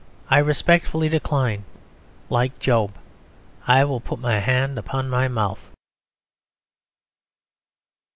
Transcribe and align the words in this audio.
I 0.31 0.39
respectfully 0.39 1.09
decline; 1.09 1.63
like 2.27 2.57
Job, 2.57 2.95
I 3.67 3.83
will 3.85 3.99
put 3.99 4.17
my 4.17 4.39
hand 4.39 4.79
upon 4.79 5.11
my 5.11 5.27
mouth. 5.27 5.59